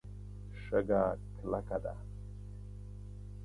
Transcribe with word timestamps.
شګه 0.63 1.01
کلکه 1.35 1.77
ده. 1.83 1.93